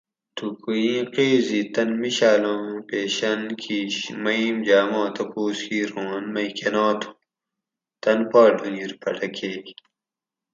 [0.35, 6.49] تھوکو ای قیضی (تن مشالاں پیشن کیش) مئیم جاۤ ما تپوس کیر اُوں ان مئی
[6.57, 7.11] کۤناں تُھو؟
[8.01, 9.59] تن پا ڈُھونگیر پھٹکیئے